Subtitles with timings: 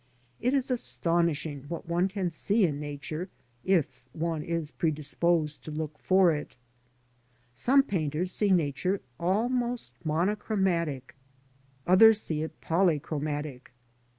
[0.39, 3.29] It is astonishing what one can see m Nature
[3.63, 6.57] ii' one is predisposed to look for it.
[7.53, 11.13] Some painters see Nature almost monochromatic,
[11.85, 13.73] others see it polychromatic.